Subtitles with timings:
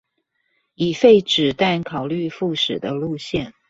[0.73, 3.53] 已廢止但考慮復駛的路線